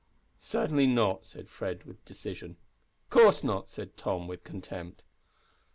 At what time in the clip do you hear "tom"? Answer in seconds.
3.97-4.27